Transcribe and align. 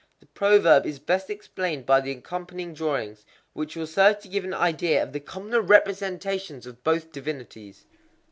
The 0.19 0.25
proverb 0.25 0.87
is 0.87 0.97
best 0.97 1.29
explained 1.29 1.85
by 1.85 2.01
the 2.01 2.09
accompanying 2.09 2.73
drawings, 2.73 3.23
which 3.53 3.75
will 3.75 3.85
serve 3.85 4.17
to 4.21 4.27
give 4.27 4.43
an 4.43 4.51
idea 4.51 5.03
of 5.03 5.13
the 5.13 5.19
commoner 5.19 5.61
representations 5.61 6.65
of 6.65 6.83
both 6.83 7.11
divinities. 7.11 7.85